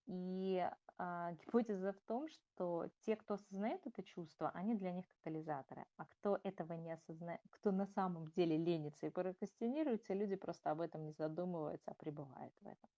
[0.06, 5.84] И а, гипотеза в том, что те, кто осознает это чувство, они для них катализаторы.
[5.96, 10.80] А кто этого не осознает, кто на самом деле ленится и прокрастинирует, люди просто об
[10.80, 12.88] этом не задумываются, а пребывают в этом.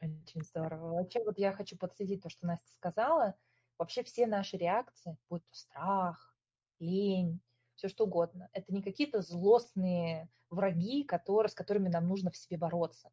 [0.00, 0.94] Очень здорово.
[0.94, 3.34] Вообще вот я хочу подсветить то, что Настя сказала–
[3.78, 6.36] Вообще все наши реакции, будь то страх,
[6.80, 7.40] лень,
[7.76, 12.58] все что угодно, это не какие-то злостные враги, которые, с которыми нам нужно в себе
[12.58, 13.10] бороться.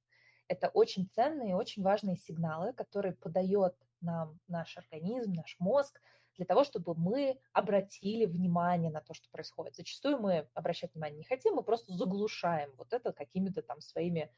[0.47, 6.01] Это очень ценные и очень важные сигналы, которые подает нам наш организм, наш мозг,
[6.37, 9.75] для того, чтобы мы обратили внимание на то, что происходит.
[9.75, 14.31] Зачастую мы обращать внимание не хотим, мы просто заглушаем вот это какими-то там своими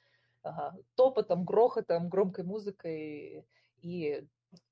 [0.43, 0.49] э,
[0.95, 3.45] топотом, грохотом, громкой музыкой
[3.81, 4.27] и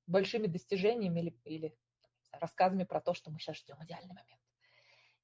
[0.08, 1.78] большими достижениями или, или
[2.32, 4.42] рассказами про то, что мы сейчас ждем идеальный момент.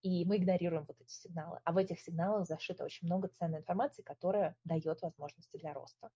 [0.02, 1.60] И мы игнорируем вот эти сигналы.
[1.64, 6.10] А в этих сигналах зашито очень много ценной информации, которая дает возможности для роста.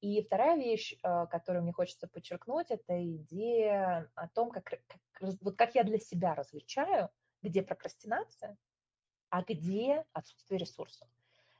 [0.00, 4.80] И вторая вещь, э, которую мне хочется подчеркнуть, это идея о том, как, как,
[5.40, 7.10] вот как я для себя различаю,
[7.42, 8.56] где прокрастинация,
[9.28, 11.08] а где отсутствие ресурсов.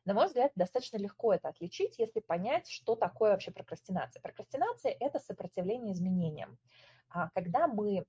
[0.05, 4.21] На мой взгляд, достаточно легко это отличить, если понять, что такое вообще прокрастинация.
[4.21, 6.59] Прокрастинация– это сопротивление изменениям.
[7.09, 8.05] А когда мы э,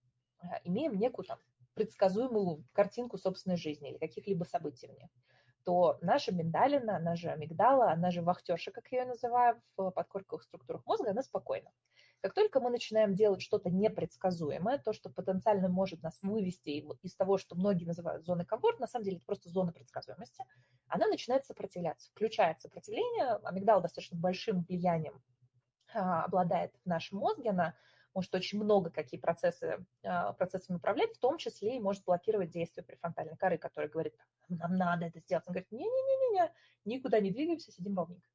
[0.64, 1.38] имеем некую там,
[1.76, 5.10] предсказуемую картинку собственной жизни или каких-либо событий в ней,
[5.64, 10.44] то наша миндалина, она же амигдала, она же вахтерша, как я ее называю, в подкорковых
[10.44, 11.72] структурах мозга, она спокойна.
[12.24, 16.70] Как только мы начинаем делать что-то непредсказуемое, то, что потенциально может нас вывести
[17.02, 20.46] из того, что многие называют зоной комфорта, на самом деле это просто зона предсказуемости,
[20.88, 22.10] она начинает сопротивляться.
[22.12, 25.22] Включает сопротивление, амигдал достаточно большим влиянием
[25.94, 27.76] а, обладает в нашем мозге, она
[28.14, 32.86] может очень много какие процессы, а, процессами управлять, в том числе и может блокировать действие
[32.86, 34.16] префронтальной коры, которая говорит,
[34.48, 35.44] нам надо это сделать.
[35.46, 36.54] Он говорит, не-не-не-не,
[36.86, 38.30] никуда не двигаемся, сидим ровненько.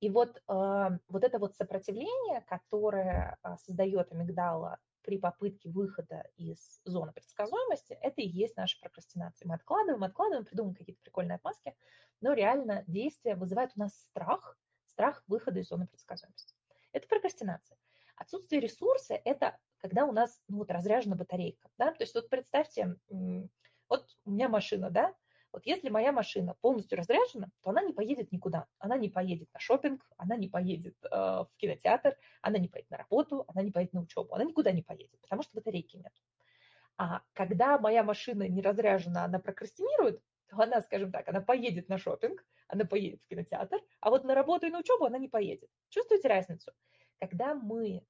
[0.00, 6.80] И вот, э, вот это вот сопротивление, которое а, создает амигдала при попытке выхода из
[6.84, 9.48] зоны предсказуемости, это и есть наша прокрастинация.
[9.48, 11.74] Мы откладываем, откладываем, придумываем какие-то прикольные отмазки,
[12.20, 16.54] но реально действие вызывает у нас страх, страх выхода из зоны предсказуемости.
[16.92, 17.78] Это прокрастинация.
[18.16, 21.68] Отсутствие ресурса– это когда у нас ну, вот, разряжена батарейка.
[21.78, 21.92] Да?
[21.92, 25.14] То есть вот представьте, вот у меня машина, да,
[25.52, 28.66] вот если моя машина полностью разряжена, то она не поедет никуда.
[28.78, 32.98] Она не поедет на шопинг, она не поедет э, в кинотеатр, она не поедет на
[32.98, 36.12] работу, она не поедет на учебу, она никуда не поедет, потому что батарейки нет.
[36.98, 41.98] А когда моя машина не разряжена, она прокрастинирует, то она, скажем так, она поедет на
[41.98, 45.68] шопинг, она поедет в кинотеатр, а вот на работу и на учебу она не поедет.
[45.88, 46.72] Чувствуете разницу?
[47.18, 48.02] Когда мы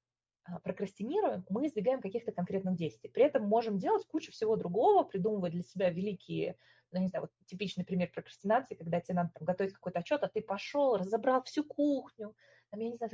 [0.63, 3.09] прокрастинируем, мы избегаем каких-то конкретных действий.
[3.09, 6.57] При этом можем делать кучу всего другого, придумывать для себя великие,
[6.91, 10.29] ну, не знаю, вот типичный пример прокрастинации, когда тебе надо там, готовить какой-то отчет, а
[10.29, 12.35] ты пошел, разобрал всю кухню,
[12.69, 13.11] там, я не знаю,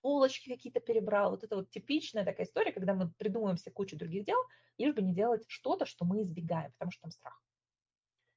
[0.00, 1.30] полочки какие-то перебрал.
[1.30, 4.38] Вот это вот типичная такая история, когда мы придумываем себе кучу других дел,
[4.78, 7.42] лишь бы не делать что-то, что мы избегаем, потому что там страх.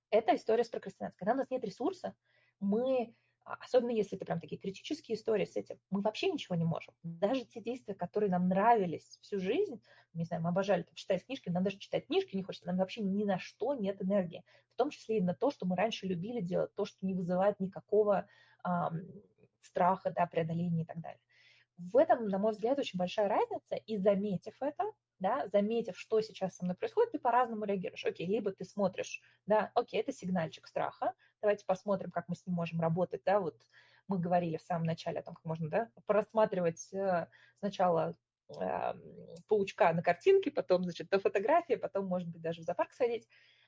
[0.10, 1.20] Это история с прокрастинацией.
[1.20, 2.16] Когда у нас нет ресурса,
[2.60, 3.14] мы а,
[3.44, 6.94] особенно если это прям такие критические истории с этим, мы вообще ничего не можем.
[7.04, 9.82] Даже те действия, которые нам нравились всю жизнь,
[10.14, 13.02] не знаю, мы обожали там, читать книжки, нам даже читать книжки не хочется, нам вообще
[13.02, 14.44] ни на что нет энергии.
[14.74, 17.60] В том числе и на то, что мы раньше любили делать, то, что не вызывает
[17.60, 18.28] никакого
[18.66, 19.08] эм,
[19.62, 21.22] страха, да, преодоления и так далее.
[21.78, 24.84] В этом, на мой взгляд, очень большая разница, и заметив это,
[25.20, 28.06] да, заметив, что сейчас со мной происходит, ты по-разному реагируешь.
[28.06, 32.56] Окей, либо ты смотришь, да, окей, это сигнальчик страха, давайте посмотрим, как мы с ним
[32.56, 33.60] можем работать, да, вот
[34.08, 37.28] мы говорили в самом начале о том, как можно, да, просматривать э,
[37.60, 38.16] сначала
[38.50, 38.94] э,
[39.48, 43.28] паучка на картинке, потом, значит, на фотографии, потом, может быть, даже в зоопарк сходить,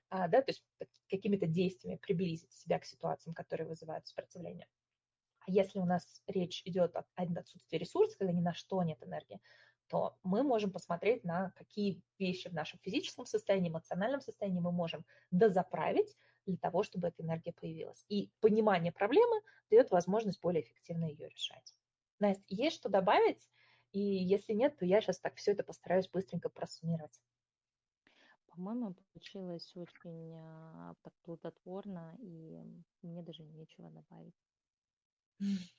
[0.09, 0.63] а, да, то есть
[1.09, 4.67] какими-то действиями приблизить себя к ситуациям, которые вызывают сопротивление.
[5.47, 9.41] А если у нас речь идет о отсутствии ресурсов, когда ни на что нет энергии,
[9.87, 15.05] то мы можем посмотреть на какие вещи в нашем физическом состоянии, эмоциональном состоянии мы можем
[15.31, 18.05] дозаправить для того, чтобы эта энергия появилась.
[18.09, 21.75] И понимание проблемы дает возможность более эффективно ее решать.
[22.19, 23.47] Настя, есть что добавить?
[23.91, 27.21] И если нет, то я сейчас так все это постараюсь быстренько просуммировать.
[28.47, 32.61] По-моему, получилось очень а, так плодотворно, и
[33.01, 34.35] мне даже нечего добавить.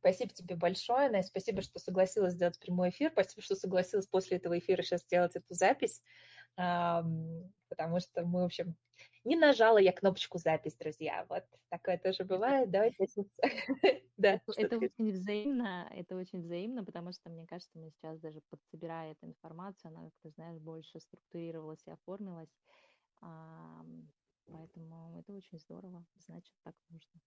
[0.00, 1.30] Спасибо тебе большое, Настя.
[1.30, 3.10] Спасибо, что согласилась сделать прямой эфир.
[3.10, 6.02] Спасибо, что согласилась после этого эфира сейчас сделать эту запись.
[6.56, 8.76] Потому что мы, в общем,
[9.24, 11.26] не нажала я кнопочку запись, друзья.
[11.28, 12.70] Вот такое тоже бывает.
[12.70, 13.06] Давайте
[14.16, 14.40] Да.
[14.56, 19.26] Это очень взаимно, это очень взаимно, потому что, мне кажется, мы сейчас даже подсобирая эту
[19.26, 22.48] информацию, она, как ты знаешь, больше структурировалась и оформилась.
[23.20, 26.04] Поэтому это очень здорово.
[26.14, 27.20] Значит, так нужно.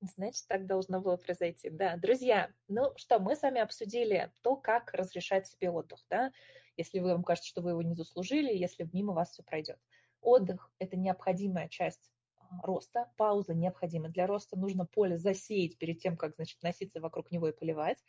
[0.00, 1.70] Значит, так должно было произойти.
[1.70, 6.32] Да, друзья, ну что, мы с вами обсудили то, как разрешать себе отдых, да,
[6.76, 9.78] если вы, вам кажется, что вы его не заслужили, если мимо вас все пройдет.
[10.20, 16.16] Отдых– это необходимая часть а, роста, пауза необходима для роста, нужно поле засеять перед тем,
[16.16, 18.02] как, значит, носиться вокруг него и поливать,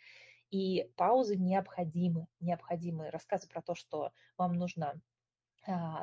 [0.51, 3.09] и паузы необходимы, необходимы.
[3.09, 5.01] Рассказы про то, что вам нужно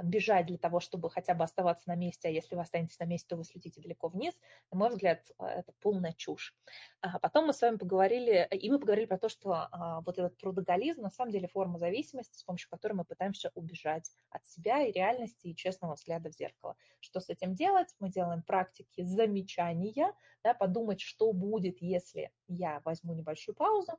[0.02, 3.28] бежать для того, чтобы хотя бы оставаться на месте, а если вы останетесь на месте,
[3.28, 4.34] то вы слетите далеко вниз.
[4.70, 6.54] На мой взгляд, а, это полная чушь.
[7.00, 9.68] А потом мы с вами поговорили, и мы поговорили про то, что
[10.04, 14.46] вот этот трудоголизм на самом деле форма зависимости, с помощью которой мы пытаемся убежать от
[14.46, 16.76] себя и реальности, и честного взгляда в зеркало.
[17.00, 17.94] Что с этим делать?
[17.98, 20.12] Мы делаем практики замечания,
[20.44, 23.92] да, подумать, что будет, если я возьму небольшую паузу,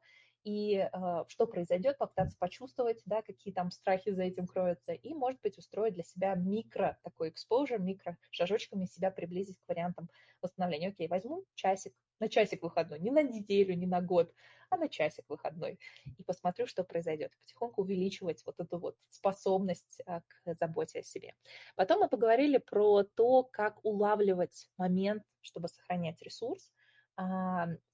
[0.44, 5.41] и э, что произойдет, попытаться почувствовать, да, какие там страхи за этим кроются, и, может
[5.41, 10.10] быть, устроить для себя микро такой exposure, микро шажочками себя приблизить к вариантам
[10.41, 10.89] восстановления.
[10.89, 14.34] Окей, возьму часик, на часик выходной, не на неделю, не на год,
[14.70, 15.80] а на часик выходной,
[16.18, 17.32] и посмотрю, что произойдет.
[17.41, 21.36] Потихоньку увеличивать вот эту вот способность а, к заботе о себе.
[21.76, 26.72] Потом мы поговорили про то, как улавливать момент, чтобы сохранять ресурс,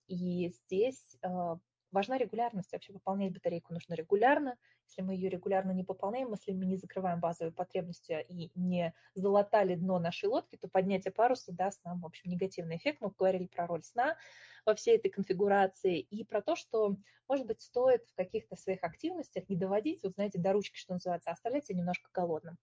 [0.07, 1.59] и здесь а,
[1.91, 2.71] важна регулярность.
[2.71, 4.57] Вообще пополнять батарейку нужно регулярно.
[4.87, 9.75] Если мы ее регулярно не пополняем, если мы не закрываем базовые потребности и не залатали
[9.75, 13.01] дно нашей лодки, то поднятие паруса даст нам, в общем, негативный эффект.
[13.01, 14.17] Мы поговорили про роль сна
[14.65, 16.95] во всей этой конфигурации и про то, что,
[17.27, 21.29] может быть, стоит в каких-то своих активностях не доводить, вот знаете, до ручки, что называется,
[21.29, 22.57] а оставлять немножко голодным.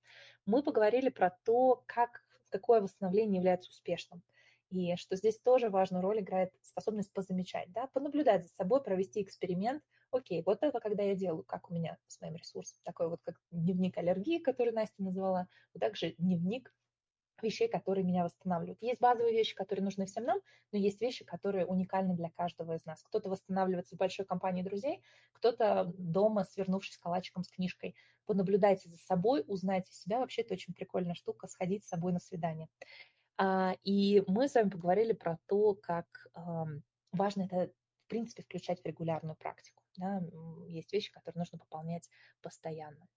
[0.44, 4.22] Мы поговорили про то, как, какое восстановление является успешным
[4.70, 9.82] и что здесь тоже важную роль играет способность позамечать, да, понаблюдать за собой, провести эксперимент.
[10.10, 12.78] Окей, вот это когда я делаю, как у меня с моим ресурсом.
[12.84, 16.72] Такой вот как дневник аллергии, который Настя назвала, вот также дневник
[17.42, 18.80] вещей, которые меня восстанавливают.
[18.82, 20.40] Есть базовые вещи, которые нужны всем нам,
[20.72, 23.02] но есть вещи, которые уникальны для каждого из нас.
[23.02, 25.02] Кто-то восстанавливается в большой компании друзей,
[25.32, 27.94] кто-то дома, свернувшись калачиком с книжкой.
[28.24, 30.18] Понаблюдайте за собой, узнайте себя.
[30.18, 32.68] Вообще это очень прикольная штука, сходить с собой на свидание.
[33.38, 36.06] А, и мы с вами поговорили про то, как
[37.12, 37.72] важно это,
[38.04, 39.82] в принципе, включать в регулярную практику.
[39.96, 40.22] Да?
[40.68, 42.08] Есть вещи, которые нужно пополнять
[42.42, 43.08] постоянно.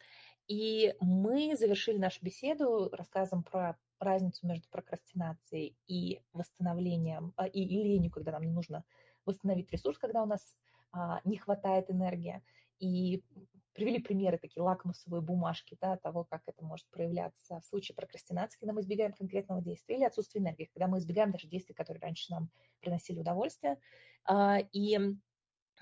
[0.47, 8.11] И мы завершили нашу беседу рассказом про разницу между прокрастинацией и восстановлением, а, и, ленью,
[8.11, 8.83] когда нам не нужно
[9.25, 10.57] восстановить ресурс, когда у нас
[10.91, 12.41] а, не хватает энергии.
[12.79, 13.23] И
[13.73, 18.73] привели примеры, такие лакмусовые бумажки, да, того, как это может проявляться в случае прокрастинации, когда
[18.73, 22.49] мы избегаем конкретного действия, или отсутствия энергии, когда мы избегаем даже действий, которые раньше нам
[22.81, 23.77] приносили удовольствие.
[24.25, 24.99] А, и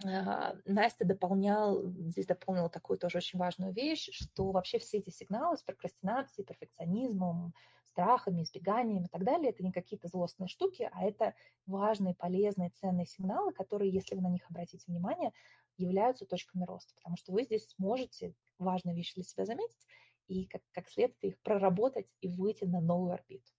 [0.05, 5.57] а, Настя дополнял, здесь дополнила такую тоже очень важную вещь, что вообще все эти сигналы
[5.57, 7.53] с прокрастинацией, перфекционизмом,
[7.85, 11.33] страхами, избеганием и так далее, это не какие-то злостные штуки, а это
[11.65, 15.31] важные, полезные, ценные сигналы, которые, если вы на них обратите внимание,
[15.77, 19.87] являются точками роста, потому что вы здесь сможете важные вещи для себя заметить
[20.27, 23.51] и как, как следствие их проработать и выйти на новую орбиту.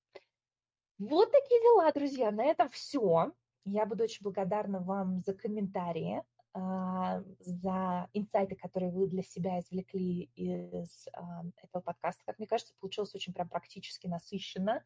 [0.99, 2.31] Вот такие дела, друзья.
[2.31, 3.33] На этом все.
[3.65, 6.23] Я буду очень благодарна вам за комментарии,
[6.55, 12.23] а, за инсайты, которые вы для себя извлекли из а, этого подкаста.
[12.27, 14.83] Как мне кажется, получилось очень прям практически насыщенно.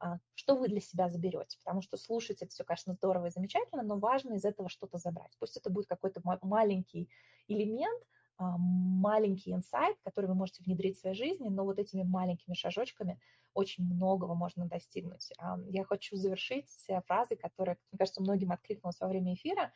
[0.00, 3.82] А, что вы для себя заберете, потому что слушать это все, конечно, здорово и замечательно,
[3.82, 5.36] но важно из этого что-то забрать.
[5.38, 7.10] Пусть это будет какой-то маленький
[7.48, 8.02] элемент,
[8.38, 13.20] а, маленький инсайт, который вы можете внедрить в своей жизни, но вот этими маленькими шажочками
[13.52, 15.32] очень многого можно достигнуть.
[15.38, 16.70] А, я хочу завершить
[17.06, 19.70] фразой, которая, мне кажется, многим откликнулась во время эфира.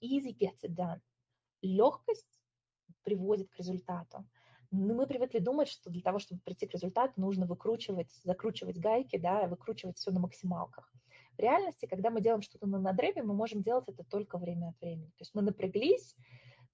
[0.00, 1.00] Easy gets it done.
[1.60, 2.40] Легкость
[3.02, 4.24] приводит к результату.
[4.70, 9.16] Ну, мы привыкли думать, что для того, чтобы прийти к результату, нужно выкручивать, закручивать гайки,
[9.16, 10.92] да, выкручивать все на максималках.
[11.38, 14.80] В реальности, когда мы делаем что-то на надрыве, мы можем делать это только время от
[14.80, 15.08] времени.
[15.10, 16.16] То есть мы напряглись,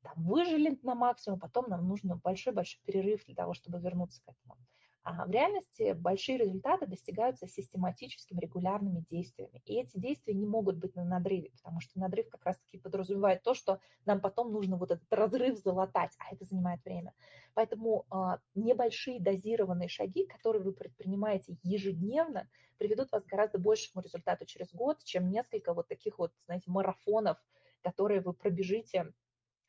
[0.03, 4.57] там, выжили на максимум, потом нам нужно большой-большой перерыв для того, чтобы вернуться к этому.
[5.05, 9.61] А в реальности большие результаты достигаются систематическими регулярными действиями.
[9.67, 13.53] И эти действия не могут быть на надрыве, потому что надрыв как раз-таки подразумевает то,
[13.53, 17.13] что нам потом нужно вот этот разрыв залатать, а это занимает время.
[17.53, 22.49] Поэтому а, небольшие дозированные шаги, которые вы предпринимаете ежедневно,
[22.79, 27.37] приведут вас к гораздо большему результату через год, чем несколько вот таких вот, знаете, марафонов,
[27.83, 29.13] которые вы пробежите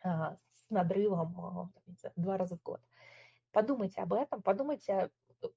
[0.01, 1.73] а, с надрывом
[2.15, 2.79] два раза в год.
[3.51, 5.11] Подумайте об этом, подумайте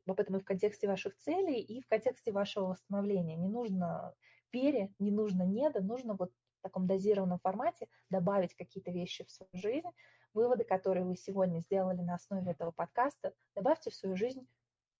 [0.07, 3.37] об этом и в контексте ваших целей, и в контексте вашего восстановления.
[3.37, 4.15] Не нужно
[4.51, 9.51] пере, не нужно недо, нужно вот в таком дозированном формате добавить какие-то вещи в свою
[9.55, 9.89] жизнь.
[10.35, 14.47] Выводы, которые вы сегодня сделали на основе этого подкаста, добавьте в свою жизнь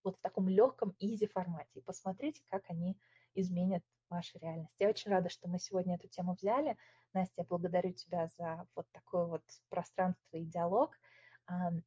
[0.05, 2.97] вот в таком легком изи формате и посмотрите, как они
[3.35, 4.77] изменят вашу реальность.
[4.79, 6.77] Я очень рада, что мы сегодня эту тему взяли.
[7.13, 10.99] Настя, я благодарю тебя за вот такое вот пространство и диалог.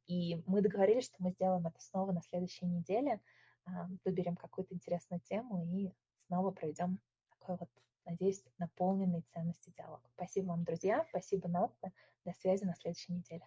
[0.06, 3.20] И мы договорились, что мы сделаем это снова на следующей неделе,
[4.04, 5.92] выберем какую-то интересную тему и
[6.26, 6.98] снова проведем
[7.38, 7.68] такой вот,
[8.04, 10.00] надеюсь, наполненный ценности диалог.
[10.14, 11.92] Спасибо вам, друзья, спасибо, Настя.
[12.24, 13.46] До связи на следующей неделе.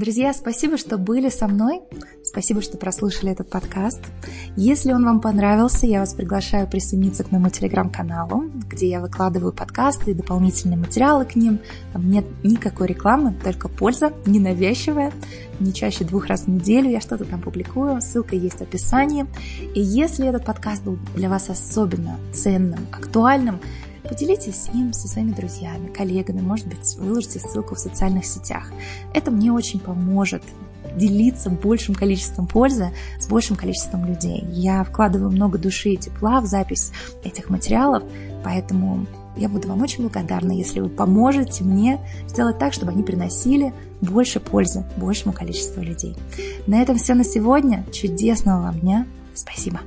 [0.00, 1.82] Друзья, спасибо, что были со мной.
[2.24, 4.00] Спасибо, что прослушали этот подкаст.
[4.56, 10.12] Если он вам понравился, я вас приглашаю присоединиться к моему телеграм-каналу, где я выкладываю подкасты
[10.12, 11.58] и дополнительные материалы к ним.
[11.92, 15.12] Там нет никакой рекламы, только польза, ненавязчивая.
[15.58, 18.00] Не чаще двух раз в неделю я что-то там публикую.
[18.00, 19.26] Ссылка есть в описании.
[19.74, 23.60] И если этот подкаст был для вас особенно ценным, актуальным,
[24.08, 28.72] Поделитесь им со своими друзьями, коллегами, может быть, выложите ссылку в социальных сетях.
[29.14, 30.42] Это мне очень поможет
[30.96, 34.44] делиться большим количеством пользы с большим количеством людей.
[34.50, 36.92] Я вкладываю много души и тепла в запись
[37.22, 38.02] этих материалов,
[38.42, 43.72] поэтому я буду вам очень благодарна, если вы поможете мне сделать так, чтобы они приносили
[44.00, 46.16] больше пользы большему количеству людей.
[46.66, 47.84] На этом все на сегодня.
[47.92, 49.06] Чудесного вам дня.
[49.34, 49.80] Спасибо.